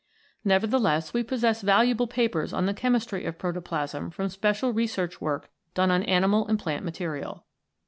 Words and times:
Nevertheless, 0.43 1.13
we 1.13 1.21
possess 1.21 1.61
valuable 1.61 2.07
papers 2.07 2.53
on 2.53 2.65
the 2.65 2.73
chemistry 2.73 3.23
of 3.25 3.37
protoplasm 3.37 4.09
from 4.09 4.29
special 4.29 4.73
research 4.73 5.21
work 5.21 5.51
done 5.75 5.91
on 5.91 6.01
animal 6.01 6.47
and 6.47 6.57
plant 6.57 6.83
material. 6.83 7.45